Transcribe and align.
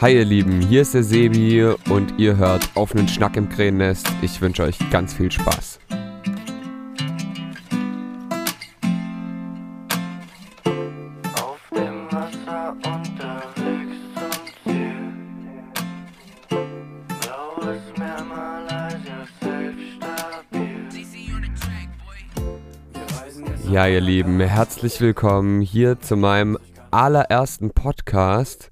Hi 0.00 0.14
ihr 0.14 0.24
Lieben, 0.24 0.60
hier 0.60 0.82
ist 0.82 0.94
der 0.94 1.02
Sebi 1.02 1.74
und 1.90 2.20
ihr 2.20 2.36
hört 2.36 2.70
auf 2.76 2.94
einen 2.94 3.08
Schnack 3.08 3.36
im 3.36 3.48
Krähennest. 3.48 4.06
Ich 4.22 4.40
wünsche 4.40 4.62
euch 4.62 4.78
ganz 4.90 5.12
viel 5.12 5.32
Spaß. 5.32 5.80
Ja 23.68 23.88
ihr 23.88 24.00
Lieben, 24.00 24.38
herzlich 24.38 25.00
willkommen 25.00 25.60
hier 25.60 25.98
zu 25.98 26.16
meinem 26.16 26.56
allerersten 26.92 27.72
Podcast. 27.72 28.70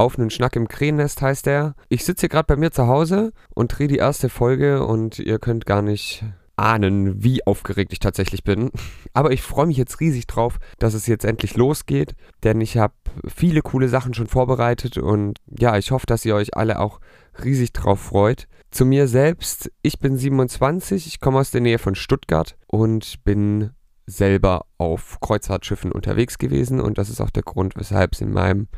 Auf 0.00 0.18
einen 0.18 0.30
Schnack 0.30 0.56
im 0.56 0.66
Krähennest 0.66 1.20
heißt 1.20 1.46
er. 1.46 1.74
Ich 1.90 2.06
sitze 2.06 2.22
hier 2.22 2.28
gerade 2.30 2.46
bei 2.46 2.56
mir 2.56 2.70
zu 2.70 2.86
Hause 2.86 3.34
und 3.50 3.68
drehe 3.68 3.86
die 3.86 3.98
erste 3.98 4.30
Folge 4.30 4.86
und 4.86 5.18
ihr 5.18 5.38
könnt 5.38 5.66
gar 5.66 5.82
nicht 5.82 6.24
ahnen, 6.56 7.22
wie 7.22 7.46
aufgeregt 7.46 7.92
ich 7.92 7.98
tatsächlich 7.98 8.42
bin. 8.42 8.70
Aber 9.12 9.30
ich 9.30 9.42
freue 9.42 9.66
mich 9.66 9.76
jetzt 9.76 10.00
riesig 10.00 10.26
drauf, 10.26 10.58
dass 10.78 10.94
es 10.94 11.06
jetzt 11.06 11.26
endlich 11.26 11.54
losgeht, 11.54 12.14
denn 12.44 12.62
ich 12.62 12.78
habe 12.78 12.94
viele 13.28 13.60
coole 13.60 13.90
Sachen 13.90 14.14
schon 14.14 14.26
vorbereitet 14.26 14.96
und 14.96 15.36
ja, 15.46 15.76
ich 15.76 15.90
hoffe, 15.90 16.06
dass 16.06 16.24
ihr 16.24 16.34
euch 16.34 16.56
alle 16.56 16.80
auch 16.80 16.98
riesig 17.44 17.74
drauf 17.74 18.00
freut. 18.00 18.48
Zu 18.70 18.86
mir 18.86 19.06
selbst, 19.06 19.70
ich 19.82 19.98
bin 19.98 20.16
27, 20.16 21.08
ich 21.08 21.20
komme 21.20 21.40
aus 21.40 21.50
der 21.50 21.60
Nähe 21.60 21.78
von 21.78 21.94
Stuttgart 21.94 22.56
und 22.68 23.22
bin 23.24 23.72
selber 24.06 24.64
auf 24.78 25.18
Kreuzfahrtschiffen 25.20 25.92
unterwegs 25.92 26.38
gewesen 26.38 26.80
und 26.80 26.96
das 26.96 27.10
ist 27.10 27.20
auch 27.20 27.28
der 27.28 27.42
Grund, 27.42 27.76
weshalb 27.76 28.14
es 28.14 28.22
in 28.22 28.32
meinem 28.32 28.68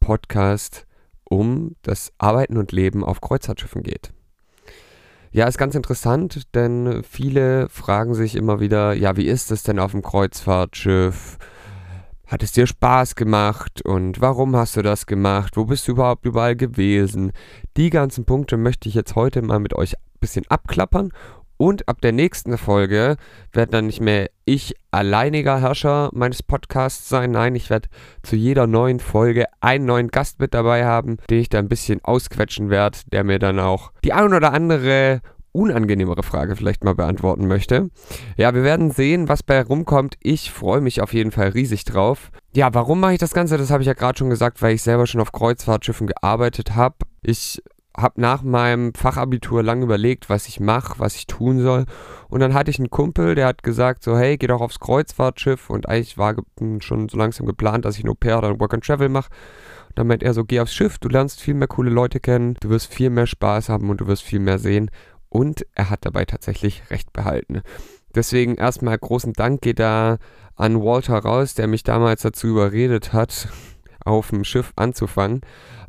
Podcast 0.00 0.86
um 1.24 1.76
das 1.82 2.12
Arbeiten 2.18 2.56
und 2.56 2.72
Leben 2.72 3.04
auf 3.04 3.20
Kreuzfahrtschiffen 3.20 3.82
geht. 3.82 4.12
Ja, 5.30 5.46
ist 5.46 5.58
ganz 5.58 5.74
interessant, 5.74 6.54
denn 6.54 7.02
viele 7.02 7.68
fragen 7.68 8.14
sich 8.14 8.34
immer 8.34 8.60
wieder, 8.60 8.94
ja, 8.94 9.16
wie 9.16 9.26
ist 9.26 9.50
es 9.50 9.62
denn 9.62 9.78
auf 9.78 9.92
dem 9.92 10.02
Kreuzfahrtschiff? 10.02 11.36
Hat 12.26 12.42
es 12.42 12.52
dir 12.52 12.66
Spaß 12.66 13.14
gemacht 13.14 13.82
und 13.82 14.20
warum 14.20 14.56
hast 14.56 14.76
du 14.76 14.82
das 14.82 15.06
gemacht? 15.06 15.56
Wo 15.56 15.64
bist 15.64 15.86
du 15.86 15.92
überhaupt 15.92 16.24
überall 16.24 16.56
gewesen? 16.56 17.32
Die 17.76 17.90
ganzen 17.90 18.24
Punkte 18.24 18.56
möchte 18.56 18.88
ich 18.88 18.94
jetzt 18.94 19.16
heute 19.16 19.42
mal 19.42 19.60
mit 19.60 19.74
euch 19.74 19.96
ein 19.96 20.20
bisschen 20.20 20.44
abklappern 20.48 21.12
und 21.58 21.88
ab 21.88 22.00
der 22.00 22.12
nächsten 22.12 22.56
Folge 22.56 23.16
werde 23.52 23.72
dann 23.72 23.86
nicht 23.86 24.00
mehr 24.00 24.30
ich 24.46 24.74
alleiniger 24.90 25.60
Herrscher 25.60 26.08
meines 26.14 26.42
Podcasts 26.42 27.08
sein. 27.08 27.32
Nein, 27.32 27.54
ich 27.54 27.68
werde 27.68 27.88
zu 28.22 28.36
jeder 28.36 28.66
neuen 28.66 29.00
Folge 29.00 29.44
einen 29.60 29.84
neuen 29.84 30.08
Gast 30.08 30.40
mit 30.40 30.54
dabei 30.54 30.86
haben, 30.86 31.18
den 31.28 31.40
ich 31.40 31.50
da 31.50 31.58
ein 31.58 31.68
bisschen 31.68 32.02
ausquetschen 32.02 32.70
werde, 32.70 32.98
der 33.12 33.24
mir 33.24 33.38
dann 33.38 33.58
auch 33.58 33.92
die 34.04 34.14
ein 34.14 34.32
oder 34.32 34.52
andere 34.54 35.20
unangenehmere 35.52 36.22
Frage 36.22 36.54
vielleicht 36.56 36.84
mal 36.84 36.94
beantworten 36.94 37.46
möchte. 37.46 37.90
Ja, 38.36 38.54
wir 38.54 38.62
werden 38.62 38.90
sehen, 38.90 39.28
was 39.28 39.42
bei 39.42 39.60
rumkommt. 39.60 40.16
Ich 40.22 40.50
freue 40.52 40.80
mich 40.80 41.00
auf 41.00 41.12
jeden 41.12 41.32
Fall 41.32 41.48
riesig 41.48 41.84
drauf. 41.84 42.30
Ja, 42.54 42.72
warum 42.74 43.00
mache 43.00 43.14
ich 43.14 43.18
das 43.18 43.34
Ganze? 43.34 43.58
Das 43.58 43.70
habe 43.70 43.82
ich 43.82 43.86
ja 43.88 43.94
gerade 43.94 44.18
schon 44.18 44.30
gesagt, 44.30 44.62
weil 44.62 44.74
ich 44.74 44.82
selber 44.82 45.06
schon 45.06 45.20
auf 45.20 45.32
Kreuzfahrtschiffen 45.32 46.06
gearbeitet 46.06 46.76
habe. 46.76 46.96
Ich 47.22 47.60
habe 48.00 48.20
nach 48.20 48.42
meinem 48.42 48.94
Fachabitur 48.94 49.62
lang 49.62 49.82
überlegt, 49.82 50.30
was 50.30 50.48
ich 50.48 50.60
mache, 50.60 50.98
was 50.98 51.16
ich 51.16 51.26
tun 51.26 51.60
soll. 51.60 51.84
Und 52.28 52.40
dann 52.40 52.54
hatte 52.54 52.70
ich 52.70 52.78
einen 52.78 52.90
Kumpel, 52.90 53.34
der 53.34 53.46
hat 53.46 53.62
gesagt, 53.62 54.02
so 54.02 54.16
hey, 54.16 54.36
geh 54.36 54.46
doch 54.46 54.60
aufs 54.60 54.80
Kreuzfahrtschiff. 54.80 55.70
Und 55.70 55.88
eigentlich 55.88 56.16
war 56.18 56.36
schon 56.80 57.08
so 57.08 57.16
langsam 57.16 57.46
geplant, 57.46 57.84
dass 57.84 57.98
ich 57.98 58.04
ein 58.04 58.10
Au-pair 58.10 58.38
oder 58.38 58.48
ein 58.48 58.60
Work 58.60 58.74
and 58.74 58.84
Travel 58.84 59.08
mache. 59.08 59.30
Dann 59.94 60.06
meint 60.06 60.22
er 60.22 60.34
so, 60.34 60.44
geh 60.44 60.60
aufs 60.60 60.74
Schiff, 60.74 60.98
du 60.98 61.08
lernst 61.08 61.40
viel 61.40 61.54
mehr 61.54 61.68
coole 61.68 61.90
Leute 61.90 62.20
kennen, 62.20 62.54
du 62.60 62.70
wirst 62.70 62.92
viel 62.92 63.10
mehr 63.10 63.26
Spaß 63.26 63.68
haben 63.68 63.90
und 63.90 64.00
du 64.00 64.06
wirst 64.06 64.22
viel 64.22 64.40
mehr 64.40 64.58
sehen. 64.58 64.90
Und 65.28 65.66
er 65.74 65.90
hat 65.90 66.06
dabei 66.06 66.24
tatsächlich 66.24 66.82
recht 66.90 67.12
behalten. 67.12 67.62
Deswegen 68.14 68.54
erstmal 68.54 68.96
großen 68.96 69.32
Dank 69.32 69.60
geht 69.60 69.78
da 69.78 70.18
an 70.56 70.82
Walter 70.82 71.18
raus, 71.18 71.54
der 71.54 71.66
mich 71.66 71.82
damals 71.82 72.22
dazu 72.22 72.46
überredet 72.48 73.12
hat, 73.12 73.48
auf 74.08 74.30
dem 74.30 74.44
Schiff 74.44 74.72
anzufangen. 74.76 75.40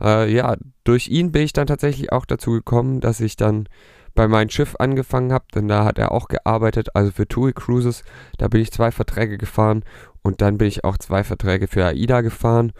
Äh, 0.01 0.31
ja, 0.31 0.55
durch 0.83 1.07
ihn 1.07 1.31
bin 1.31 1.43
ich 1.43 1.53
dann 1.53 1.67
tatsächlich 1.67 2.11
auch 2.11 2.25
dazu 2.25 2.51
gekommen, 2.51 2.99
dass 3.01 3.19
ich 3.19 3.35
dann 3.35 3.67
bei 4.15 4.27
meinem 4.27 4.49
Schiff 4.49 4.75
angefangen 4.79 5.31
habe, 5.31 5.45
denn 5.55 5.67
da 5.67 5.85
hat 5.85 5.97
er 5.97 6.11
auch 6.11 6.27
gearbeitet, 6.27 6.95
also 6.95 7.11
für 7.11 7.27
TUI 7.27 7.53
Cruises. 7.53 8.03
Da 8.37 8.47
bin 8.47 8.61
ich 8.61 8.71
zwei 8.71 8.91
Verträge 8.91 9.37
gefahren 9.37 9.83
und 10.21 10.41
dann 10.41 10.57
bin 10.57 10.67
ich 10.67 10.83
auch 10.83 10.97
zwei 10.97 11.23
Verträge 11.23 11.67
für 11.67 11.85
AIDA 11.85 12.21
gefahren. 12.21 12.73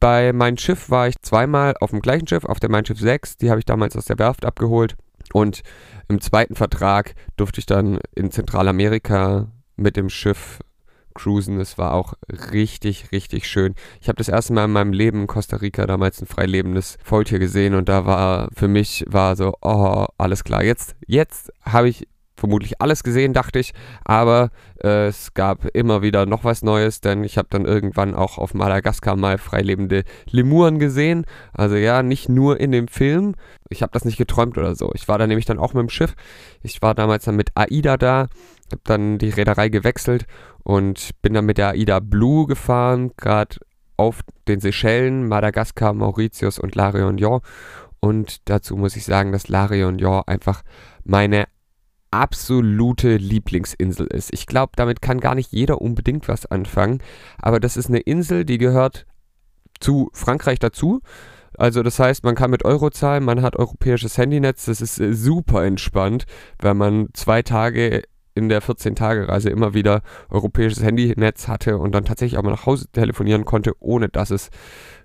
Bei 0.00 0.32
meinem 0.32 0.58
Schiff 0.58 0.90
war 0.90 1.08
ich 1.08 1.20
zweimal 1.22 1.74
auf 1.80 1.90
dem 1.90 2.00
gleichen 2.00 2.26
Schiff, 2.26 2.44
auf 2.44 2.60
der 2.60 2.70
Mein 2.70 2.84
Schiff 2.84 2.98
6, 2.98 3.36
die 3.36 3.50
habe 3.50 3.60
ich 3.60 3.64
damals 3.64 3.96
aus 3.96 4.06
der 4.06 4.18
Werft 4.18 4.44
abgeholt. 4.44 4.96
Und 5.32 5.62
im 6.08 6.20
zweiten 6.20 6.56
Vertrag 6.56 7.14
durfte 7.36 7.60
ich 7.60 7.66
dann 7.66 7.98
in 8.14 8.30
Zentralamerika 8.30 9.48
mit 9.76 9.96
dem 9.96 10.10
Schiff 10.10 10.58
cruisen. 11.14 11.60
Es 11.60 11.78
war 11.78 11.92
auch 11.92 12.14
richtig, 12.52 13.12
richtig 13.12 13.48
schön. 13.48 13.74
Ich 14.00 14.08
habe 14.08 14.16
das 14.16 14.28
erste 14.28 14.52
Mal 14.52 14.66
in 14.66 14.72
meinem 14.72 14.92
Leben 14.92 15.22
in 15.22 15.26
Costa 15.26 15.56
Rica 15.56 15.86
damals 15.86 16.20
ein 16.20 16.26
freilebendes 16.26 16.98
Faultier 17.02 17.38
gesehen 17.38 17.74
und 17.74 17.88
da 17.88 18.06
war 18.06 18.48
für 18.54 18.68
mich 18.68 19.04
war 19.08 19.36
so, 19.36 19.54
oh, 19.62 20.06
alles 20.18 20.44
klar. 20.44 20.62
Jetzt, 20.62 20.96
jetzt 21.06 21.52
habe 21.62 21.88
ich 21.88 22.06
vermutlich 22.36 22.80
alles 22.80 23.02
gesehen, 23.02 23.32
dachte 23.32 23.58
ich, 23.58 23.72
aber 24.04 24.50
äh, 24.82 25.06
es 25.06 25.34
gab 25.34 25.64
immer 25.74 26.02
wieder 26.02 26.26
noch 26.26 26.44
was 26.44 26.62
Neues, 26.62 27.00
denn 27.00 27.24
ich 27.24 27.38
habe 27.38 27.48
dann 27.50 27.64
irgendwann 27.64 28.14
auch 28.14 28.38
auf 28.38 28.54
Madagaskar 28.54 29.16
mal 29.16 29.38
freilebende 29.38 30.04
Lemuren 30.30 30.78
gesehen. 30.78 31.24
Also 31.52 31.76
ja, 31.76 32.02
nicht 32.02 32.28
nur 32.28 32.60
in 32.60 32.72
dem 32.72 32.88
Film. 32.88 33.34
Ich 33.70 33.82
habe 33.82 33.92
das 33.92 34.04
nicht 34.04 34.18
geträumt 34.18 34.58
oder 34.58 34.74
so. 34.74 34.90
Ich 34.94 35.08
war 35.08 35.18
da 35.18 35.26
nämlich 35.26 35.46
dann 35.46 35.58
auch 35.58 35.74
mit 35.74 35.82
dem 35.82 35.88
Schiff. 35.88 36.14
Ich 36.62 36.82
war 36.82 36.94
damals 36.94 37.24
dann 37.24 37.36
mit 37.36 37.50
AIDA 37.54 37.96
da, 37.96 38.26
habe 38.70 38.82
dann 38.84 39.18
die 39.18 39.30
Reederei 39.30 39.68
gewechselt 39.68 40.26
und 40.64 41.10
bin 41.22 41.34
dann 41.34 41.46
mit 41.46 41.58
der 41.58 41.70
AIDA 41.70 42.00
Blue 42.00 42.46
gefahren, 42.46 43.12
gerade 43.16 43.58
auf 43.96 44.20
den 44.48 44.60
Seychellen, 44.60 45.28
Madagaskar, 45.28 45.92
Mauritius 45.92 46.58
und 46.58 46.74
La 46.74 46.90
Réunion. 46.90 47.42
Und 48.00 48.48
dazu 48.48 48.76
muss 48.76 48.96
ich 48.96 49.04
sagen, 49.04 49.30
dass 49.30 49.48
La 49.48 49.66
Réunion 49.66 50.26
einfach 50.26 50.62
meine 51.04 51.44
absolute 52.10 53.16
Lieblingsinsel 53.16 54.06
ist. 54.06 54.32
Ich 54.32 54.46
glaube, 54.46 54.72
damit 54.76 55.02
kann 55.02 55.20
gar 55.20 55.34
nicht 55.34 55.52
jeder 55.52 55.80
unbedingt 55.80 56.28
was 56.28 56.46
anfangen. 56.46 57.02
Aber 57.38 57.60
das 57.60 57.76
ist 57.76 57.88
eine 57.88 58.00
Insel, 58.00 58.44
die 58.44 58.58
gehört 58.58 59.06
zu 59.80 60.10
Frankreich 60.12 60.58
dazu. 60.58 61.00
Also 61.56 61.82
das 61.82 61.98
heißt, 61.98 62.24
man 62.24 62.34
kann 62.34 62.50
mit 62.50 62.64
Euro 62.64 62.90
zahlen, 62.90 63.24
man 63.24 63.42
hat 63.42 63.56
europäisches 63.56 64.18
Handynetz, 64.18 64.64
das 64.64 64.80
ist 64.80 64.98
äh, 64.98 65.14
super 65.14 65.64
entspannt, 65.64 66.26
weil 66.58 66.74
man 66.74 67.08
zwei 67.14 67.42
Tage 67.42 68.02
in 68.34 68.48
der 68.48 68.62
14-Tage-Reise 68.62 69.50
immer 69.50 69.74
wieder 69.74 70.02
europäisches 70.28 70.82
Handynetz 70.82 71.48
hatte 71.48 71.78
und 71.78 71.94
dann 71.94 72.04
tatsächlich 72.04 72.38
auch 72.38 72.42
mal 72.42 72.50
nach 72.50 72.66
Hause 72.66 72.88
telefonieren 72.90 73.44
konnte, 73.44 73.72
ohne 73.80 74.08
dass 74.08 74.30
es 74.30 74.50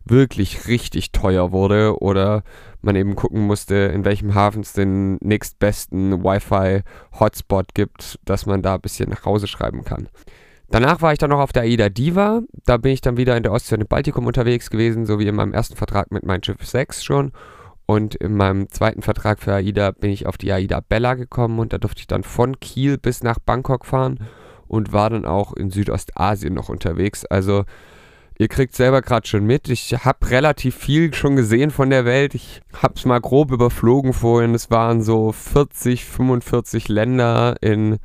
wirklich 0.05 0.67
richtig 0.67 1.11
teuer 1.11 1.51
wurde 1.51 2.01
oder 2.01 2.43
man 2.81 2.95
eben 2.95 3.15
gucken 3.15 3.41
musste, 3.45 3.75
in 3.75 4.05
welchem 4.05 4.33
Hafen 4.33 4.61
es 4.61 4.73
den 4.73 5.17
nächstbesten 5.17 6.23
Wi-Fi-Hotspot 6.23 7.75
gibt, 7.75 8.19
dass 8.25 8.45
man 8.45 8.61
da 8.61 8.75
ein 8.75 8.81
bisschen 8.81 9.09
nach 9.09 9.25
Hause 9.25 9.47
schreiben 9.47 9.83
kann. 9.83 10.09
Danach 10.71 11.01
war 11.01 11.11
ich 11.11 11.17
dann 11.17 11.31
noch 11.31 11.39
auf 11.39 11.51
der 11.51 11.63
AIDA 11.63 11.89
Diva. 11.89 12.41
Da 12.65 12.77
bin 12.77 12.91
ich 12.91 13.01
dann 13.01 13.17
wieder 13.17 13.35
in 13.35 13.43
der 13.43 13.51
Ostsee 13.51 13.75
und 13.75 13.81
im 13.81 13.87
Baltikum 13.87 14.27
unterwegs 14.27 14.69
gewesen, 14.69 15.05
so 15.05 15.17
wie 15.19 15.27
in 15.27 15.35
meinem 15.35 15.53
ersten 15.53 15.75
Vertrag 15.75 16.11
mit 16.11 16.25
meinem 16.25 16.43
Schiff 16.43 16.63
6 16.63 17.03
schon. 17.03 17.31
Und 17.89 18.13
in 18.13 18.35
meinem 18.35 18.69
zweiten 18.69 19.01
Vertrag 19.01 19.39
für 19.39 19.51
AIDA 19.51 19.89
bin 19.89 20.11
ich 20.11 20.27
auf 20.27 20.37
die 20.37 20.51
AIDA 20.51 20.79
Bella 20.79 21.15
gekommen 21.15 21.57
und 21.57 21.73
da 21.73 21.79
durfte 21.79 22.01
ich 22.01 22.05
dann 22.05 22.21
von 22.21 22.59
Kiel 22.59 22.99
bis 22.99 23.23
nach 23.23 23.39
Bangkok 23.39 23.83
fahren 23.83 24.19
und 24.67 24.93
war 24.93 25.09
dann 25.09 25.25
auch 25.25 25.53
in 25.53 25.71
Südostasien 25.71 26.53
noch 26.53 26.69
unterwegs. 26.69 27.25
Also 27.25 27.63
ihr 28.37 28.47
kriegt 28.47 28.75
selber 28.75 29.01
gerade 29.01 29.27
schon 29.27 29.43
mit. 29.43 29.69
Ich 29.69 30.05
habe 30.05 30.29
relativ 30.29 30.75
viel 30.75 31.15
schon 31.15 31.35
gesehen 31.35 31.71
von 31.71 31.89
der 31.89 32.05
Welt. 32.05 32.35
Ich 32.35 32.61
habe 32.79 32.93
es 32.95 33.05
mal 33.05 33.21
grob 33.21 33.51
überflogen 33.51 34.13
vorhin. 34.13 34.53
Es 34.53 34.69
waren 34.69 35.01
so 35.01 35.31
40, 35.31 36.05
45 36.05 36.89
Länder 36.89 37.55
in 37.59 37.97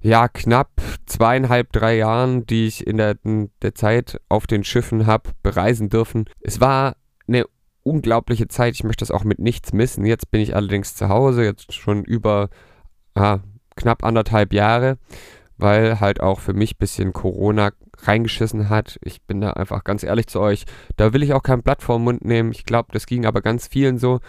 ja, 0.00 0.26
knapp 0.26 0.72
zweieinhalb, 1.06 1.70
drei 1.70 1.98
Jahren, 1.98 2.46
die 2.46 2.66
ich 2.66 2.84
in 2.84 2.96
der, 2.96 3.14
in 3.22 3.52
der 3.62 3.76
Zeit 3.76 4.20
auf 4.28 4.48
den 4.48 4.64
Schiffen 4.64 5.06
habe 5.06 5.30
bereisen 5.44 5.88
dürfen. 5.88 6.24
Es 6.40 6.60
war 6.60 6.96
eine 7.28 7.44
unglaubliche 7.82 8.48
Zeit. 8.48 8.74
Ich 8.74 8.84
möchte 8.84 9.02
das 9.02 9.10
auch 9.10 9.24
mit 9.24 9.38
nichts 9.38 9.72
missen. 9.72 10.04
Jetzt 10.04 10.30
bin 10.30 10.40
ich 10.40 10.54
allerdings 10.54 10.94
zu 10.94 11.08
Hause, 11.08 11.44
jetzt 11.44 11.72
schon 11.72 12.04
über 12.04 12.48
ah, 13.14 13.38
knapp 13.76 14.04
anderthalb 14.04 14.52
Jahre, 14.52 14.98
weil 15.56 16.00
halt 16.00 16.20
auch 16.20 16.40
für 16.40 16.52
mich 16.52 16.74
ein 16.74 16.78
bisschen 16.78 17.12
Corona 17.12 17.72
reingeschissen 18.02 18.68
hat. 18.68 18.98
Ich 19.04 19.22
bin 19.22 19.40
da 19.40 19.52
einfach 19.52 19.84
ganz 19.84 20.02
ehrlich 20.02 20.26
zu 20.26 20.40
euch. 20.40 20.64
Da 20.96 21.12
will 21.12 21.22
ich 21.22 21.32
auch 21.32 21.42
kein 21.42 21.62
Blatt 21.62 21.82
vor 21.82 21.98
den 21.98 22.04
Mund 22.04 22.24
nehmen. 22.24 22.52
Ich 22.52 22.64
glaube, 22.64 22.88
das 22.92 23.06
ging 23.06 23.26
aber 23.26 23.42
ganz 23.42 23.66
vielen 23.66 23.98
so. 23.98 24.20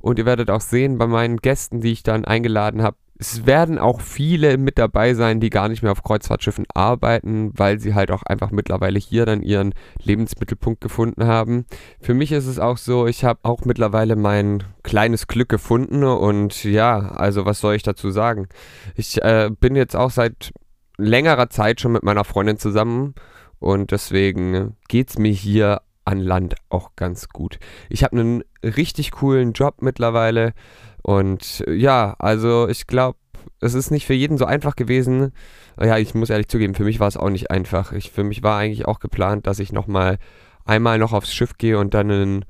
Und 0.00 0.18
ihr 0.18 0.26
werdet 0.26 0.50
auch 0.50 0.60
sehen, 0.60 0.98
bei 0.98 1.06
meinen 1.06 1.36
Gästen, 1.36 1.80
die 1.80 1.92
ich 1.92 2.02
dann 2.02 2.24
eingeladen 2.24 2.82
habe, 2.82 2.96
Es 3.20 3.44
werden 3.44 3.78
auch 3.78 4.00
viele 4.00 4.56
mit 4.56 4.78
dabei 4.78 5.12
sein, 5.12 5.40
die 5.40 5.50
gar 5.50 5.68
nicht 5.68 5.82
mehr 5.82 5.92
auf 5.92 6.02
Kreuzfahrtschiffen 6.02 6.64
arbeiten, 6.72 7.52
weil 7.54 7.78
sie 7.78 7.94
halt 7.94 8.10
auch 8.10 8.22
einfach 8.22 8.50
mittlerweile 8.50 8.98
hier 8.98 9.26
dann 9.26 9.42
ihren 9.42 9.74
Lebensmittelpunkt 10.02 10.80
gefunden 10.80 11.26
haben. 11.26 11.66
Für 12.00 12.14
mich 12.14 12.32
ist 12.32 12.46
es 12.46 12.58
auch 12.58 12.78
so, 12.78 13.06
ich 13.06 13.22
habe 13.22 13.40
auch 13.42 13.66
mittlerweile 13.66 14.16
mein 14.16 14.62
kleines 14.82 15.26
Glück 15.26 15.50
gefunden 15.50 16.02
und 16.02 16.64
ja, 16.64 16.98
also 16.98 17.44
was 17.44 17.60
soll 17.60 17.74
ich 17.74 17.82
dazu 17.82 18.10
sagen? 18.10 18.48
Ich 18.94 19.20
äh, 19.20 19.50
bin 19.50 19.76
jetzt 19.76 19.96
auch 19.96 20.10
seit 20.10 20.54
längerer 20.96 21.50
Zeit 21.50 21.82
schon 21.82 21.92
mit 21.92 22.02
meiner 22.02 22.24
Freundin 22.24 22.56
zusammen 22.56 23.14
und 23.58 23.90
deswegen 23.90 24.78
geht 24.88 25.10
es 25.10 25.18
mir 25.18 25.32
hier 25.32 25.82
an 26.04 26.20
Land 26.20 26.54
auch 26.68 26.96
ganz 26.96 27.28
gut. 27.28 27.58
Ich 27.88 28.04
habe 28.04 28.18
einen 28.18 28.44
richtig 28.62 29.12
coolen 29.12 29.52
Job 29.52 29.82
mittlerweile 29.82 30.54
und 31.02 31.64
ja, 31.68 32.14
also 32.18 32.68
ich 32.68 32.86
glaube, 32.86 33.18
es 33.60 33.74
ist 33.74 33.90
nicht 33.90 34.06
für 34.06 34.14
jeden 34.14 34.38
so 34.38 34.44
einfach 34.44 34.76
gewesen. 34.76 35.32
Ja, 35.80 35.98
ich 35.98 36.14
muss 36.14 36.30
ehrlich 36.30 36.48
zugeben, 36.48 36.74
für 36.74 36.84
mich 36.84 37.00
war 37.00 37.08
es 37.08 37.16
auch 37.16 37.30
nicht 37.30 37.50
einfach. 37.50 37.92
Ich, 37.92 38.10
für 38.10 38.24
mich 38.24 38.42
war 38.42 38.58
eigentlich 38.58 38.86
auch 38.86 39.00
geplant, 39.00 39.46
dass 39.46 39.58
ich 39.58 39.72
nochmal 39.72 40.18
einmal 40.64 40.98
noch 40.98 41.12
aufs 41.12 41.32
Schiff 41.32 41.56
gehe 41.58 41.78
und 41.78 41.94
dann 41.94 42.10
einen 42.10 42.44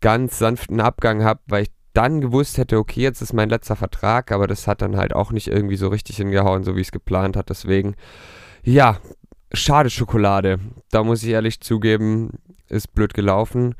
ganz 0.00 0.38
sanften 0.38 0.80
Abgang 0.80 1.22
habe, 1.22 1.40
weil 1.46 1.64
ich 1.64 1.70
dann 1.92 2.20
gewusst 2.20 2.58
hätte, 2.58 2.78
okay, 2.78 3.02
jetzt 3.02 3.20
ist 3.20 3.32
mein 3.32 3.50
letzter 3.50 3.76
Vertrag, 3.76 4.32
aber 4.32 4.46
das 4.46 4.66
hat 4.66 4.82
dann 4.82 4.96
halt 4.96 5.14
auch 5.14 5.30
nicht 5.30 5.48
irgendwie 5.48 5.76
so 5.76 5.88
richtig 5.88 6.16
hingehauen, 6.16 6.64
so 6.64 6.74
wie 6.74 6.80
ich 6.80 6.88
es 6.88 6.92
geplant 6.92 7.36
hat. 7.36 7.50
Deswegen, 7.50 7.94
ja, 8.62 8.98
schade 9.52 9.90
Schokolade. 9.90 10.58
Da 10.90 11.04
muss 11.04 11.22
ich 11.22 11.30
ehrlich 11.30 11.60
zugeben, 11.60 12.38
ist 12.72 12.94
blöd 12.94 13.14
gelaufen. 13.14 13.74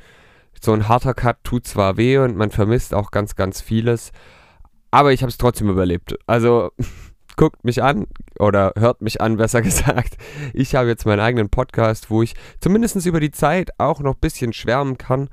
So 0.61 0.73
ein 0.73 0.89
harter 0.89 1.15
Cut 1.15 1.39
tut 1.43 1.67
zwar 1.67 1.97
weh 1.97 2.19
und 2.19 2.37
man 2.37 2.51
vermisst 2.51 2.95
auch 2.95 3.11
ganz, 3.11 3.35
ganz 3.35 3.61
vieles, 3.61 4.13
aber 4.91 5.13
ich 5.13 5.23
habe 5.23 5.31
es 5.31 5.39
trotzdem 5.39 5.69
überlebt. 5.69 6.17
Also 6.27 6.71
guckt 7.37 7.65
mich 7.65 7.83
an 7.83 8.07
oder 8.39 8.73
hört 8.77 9.01
mich 9.03 9.21
an, 9.21 9.39
besser 9.39 9.63
gesagt. 9.63 10.17
Ich 10.53 10.75
habe 10.75 10.89
jetzt 10.89 11.07
meinen 11.07 11.21
eigenen 11.21 11.49
Podcast, 11.49 12.11
wo 12.11 12.23
ich 12.23 12.35
zumindest 12.61 13.05
über 13.07 13.19
die 13.19 13.31
Zeit 13.31 13.71
auch 13.79 14.01
noch 14.01 14.15
ein 14.15 14.21
bisschen 14.21 14.53
schwärmen 14.53 14.99
kann. 14.99 15.29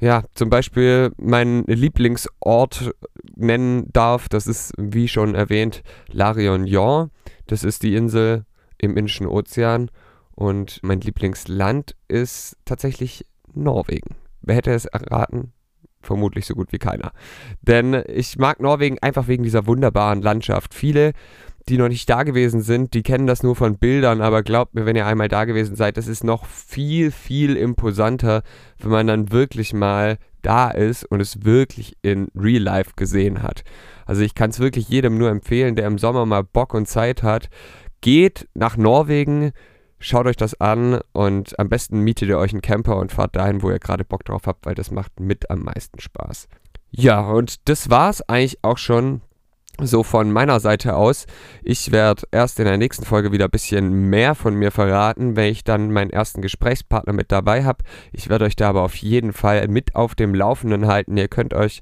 Ja, 0.00 0.22
zum 0.34 0.50
Beispiel 0.50 1.12
meinen 1.16 1.64
Lieblingsort 1.64 2.92
nennen 3.36 3.88
darf. 3.92 4.28
Das 4.28 4.46
ist, 4.46 4.72
wie 4.76 5.08
schon 5.08 5.34
erwähnt, 5.34 5.82
La 6.10 6.32
Réunion. 6.32 7.10
Das 7.46 7.64
ist 7.64 7.82
die 7.82 7.94
Insel 7.94 8.44
im 8.78 8.96
Indischen 8.96 9.26
Ozean. 9.26 9.90
Und 10.34 10.80
mein 10.82 11.00
Lieblingsland 11.00 11.94
ist 12.08 12.56
tatsächlich 12.64 13.26
Norwegen. 13.52 14.16
Wer 14.42 14.56
hätte 14.56 14.72
es 14.72 14.84
erraten? 14.84 15.52
Vermutlich 16.00 16.44
so 16.44 16.54
gut 16.54 16.72
wie 16.72 16.78
keiner. 16.78 17.12
Denn 17.62 18.02
ich 18.08 18.36
mag 18.36 18.60
Norwegen 18.60 18.98
einfach 18.98 19.26
wegen 19.26 19.42
dieser 19.42 19.66
wunderbaren 19.66 20.20
Landschaft. 20.20 20.74
Viele, 20.74 21.12
die 21.68 21.78
noch 21.78 21.88
nicht 21.88 22.10
da 22.10 22.24
gewesen 22.24 22.60
sind, 22.60 22.92
die 22.92 23.02
kennen 23.02 23.26
das 23.26 23.42
nur 23.42 23.56
von 23.56 23.78
Bildern, 23.78 24.20
aber 24.20 24.42
glaubt 24.42 24.74
mir, 24.74 24.84
wenn 24.84 24.96
ihr 24.96 25.06
einmal 25.06 25.28
da 25.28 25.46
gewesen 25.46 25.76
seid, 25.76 25.96
das 25.96 26.08
ist 26.08 26.22
noch 26.22 26.44
viel, 26.44 27.10
viel 27.10 27.56
imposanter, 27.56 28.42
wenn 28.78 28.90
man 28.90 29.06
dann 29.06 29.32
wirklich 29.32 29.72
mal 29.72 30.18
da 30.42 30.70
ist 30.70 31.04
und 31.04 31.20
es 31.20 31.44
wirklich 31.44 31.96
in 32.02 32.28
Real 32.34 32.62
Life 32.62 32.92
gesehen 32.96 33.42
hat. 33.42 33.64
Also 34.04 34.20
ich 34.20 34.34
kann 34.34 34.50
es 34.50 34.60
wirklich 34.60 34.90
jedem 34.90 35.16
nur 35.16 35.30
empfehlen, 35.30 35.74
der 35.74 35.86
im 35.86 35.96
Sommer 35.96 36.26
mal 36.26 36.44
Bock 36.44 36.74
und 36.74 36.86
Zeit 36.86 37.22
hat. 37.22 37.48
Geht 38.02 38.46
nach 38.52 38.76
Norwegen, 38.76 39.52
Schaut 40.04 40.26
euch 40.26 40.36
das 40.36 40.60
an 40.60 41.00
und 41.14 41.58
am 41.58 41.70
besten 41.70 42.00
mietet 42.00 42.28
ihr 42.28 42.36
euch 42.36 42.52
einen 42.52 42.60
Camper 42.60 42.98
und 42.98 43.10
fahrt 43.10 43.36
dahin, 43.36 43.62
wo 43.62 43.70
ihr 43.70 43.78
gerade 43.78 44.04
Bock 44.04 44.22
drauf 44.22 44.42
habt, 44.44 44.66
weil 44.66 44.74
das 44.74 44.90
macht 44.90 45.18
mit 45.18 45.48
am 45.48 45.60
meisten 45.60 45.98
Spaß. 45.98 46.46
Ja, 46.90 47.20
und 47.22 47.66
das 47.70 47.88
war's 47.88 48.20
eigentlich 48.28 48.58
auch 48.60 48.76
schon 48.76 49.22
so 49.80 50.02
von 50.02 50.30
meiner 50.30 50.60
Seite 50.60 50.94
aus. 50.94 51.24
Ich 51.62 51.90
werde 51.90 52.24
erst 52.32 52.58
in 52.58 52.66
der 52.66 52.76
nächsten 52.76 53.06
Folge 53.06 53.32
wieder 53.32 53.46
ein 53.46 53.50
bisschen 53.50 54.10
mehr 54.10 54.34
von 54.34 54.54
mir 54.54 54.70
verraten, 54.72 55.36
wenn 55.36 55.50
ich 55.50 55.64
dann 55.64 55.90
meinen 55.90 56.10
ersten 56.10 56.42
Gesprächspartner 56.42 57.14
mit 57.14 57.32
dabei 57.32 57.64
habe. 57.64 57.82
Ich 58.12 58.28
werde 58.28 58.44
euch 58.44 58.56
da 58.56 58.68
aber 58.68 58.82
auf 58.82 58.96
jeden 58.96 59.32
Fall 59.32 59.66
mit 59.68 59.96
auf 59.96 60.14
dem 60.14 60.34
Laufenden 60.34 60.86
halten. 60.86 61.16
Ihr 61.16 61.28
könnt 61.28 61.54
euch 61.54 61.80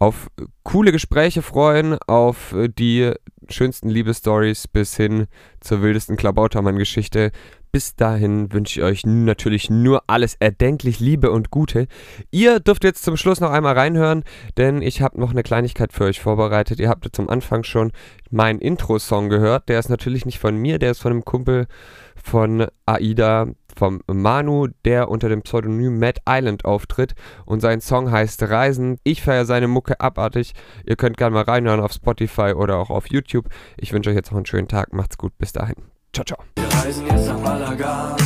auf 0.00 0.28
coole 0.64 0.90
Gespräche 0.90 1.40
freuen, 1.40 1.98
auf 2.08 2.52
die 2.76 3.12
schönsten 3.48 3.88
Liebesstories 3.88 4.68
bis 4.68 4.96
hin 4.96 5.26
zur 5.60 5.82
wildesten 5.82 6.16
Klabautermann-Geschichte. 6.16 7.32
Bis 7.72 7.96
dahin 7.96 8.52
wünsche 8.52 8.78
ich 8.78 8.86
euch 8.86 9.04
natürlich 9.04 9.68
nur 9.68 10.04
alles 10.06 10.36
erdenklich 10.38 11.00
Liebe 11.00 11.32
und 11.32 11.50
Gute. 11.50 11.88
Ihr 12.30 12.60
dürft 12.60 12.84
jetzt 12.84 13.02
zum 13.02 13.16
Schluss 13.16 13.40
noch 13.40 13.50
einmal 13.50 13.74
reinhören, 13.74 14.22
denn 14.56 14.80
ich 14.80 15.02
habe 15.02 15.18
noch 15.18 15.32
eine 15.32 15.42
Kleinigkeit 15.42 15.92
für 15.92 16.04
euch 16.04 16.20
vorbereitet. 16.20 16.78
Ihr 16.78 16.88
habt 16.88 17.08
zum 17.16 17.28
Anfang 17.28 17.64
schon 17.64 17.90
meinen 18.30 18.60
Intro-Song 18.60 19.28
gehört. 19.28 19.68
Der 19.68 19.80
ist 19.80 19.88
natürlich 19.88 20.24
nicht 20.24 20.38
von 20.38 20.56
mir, 20.56 20.78
der 20.78 20.92
ist 20.92 21.00
von 21.00 21.10
einem 21.10 21.24
Kumpel 21.24 21.66
von 22.14 22.68
Aida, 22.86 23.48
vom 23.76 24.00
Manu, 24.06 24.68
der 24.84 25.08
unter 25.08 25.28
dem 25.28 25.42
Pseudonym 25.42 25.98
Matt 25.98 26.18
Island 26.28 26.64
auftritt 26.64 27.14
und 27.44 27.60
sein 27.60 27.80
Song 27.80 28.10
heißt 28.10 28.42
Reisen. 28.42 28.98
Ich 29.04 29.22
feiere 29.22 29.44
seine 29.44 29.68
Mucke 29.68 30.00
abartig. 30.00 30.52
Ihr 30.84 30.96
könnt 30.96 31.16
gerne 31.16 31.34
mal 31.34 31.44
reinhören 31.44 31.80
auf 31.80 31.92
Spotify 31.92 32.52
oder 32.54 32.78
auch 32.78 32.90
auf 32.90 33.08
YouTube. 33.08 33.46
Ich 33.76 33.92
wünsche 33.92 34.10
euch 34.10 34.16
jetzt 34.16 34.30
noch 34.30 34.38
einen 34.38 34.46
schönen 34.46 34.68
Tag. 34.68 34.92
Macht's 34.92 35.18
gut. 35.18 35.32
Bis 35.38 35.52
dahin. 35.52 35.76
Ciao, 36.12 36.24
ciao. 36.24 36.38
Wir 36.56 36.64
reisen 36.78 37.06
jetzt 37.08 37.26
nach 37.26 37.40
Malaga, 37.40 38.16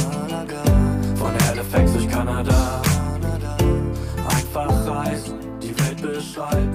von 1.14 1.32
Halifax 1.46 1.92
durch 1.94 2.08
Kanada. 2.08 2.82
Einfach 4.28 4.86
reisen, 4.86 5.38
die 5.62 5.78
Welt 5.80 6.02
beschreiten, 6.02 6.67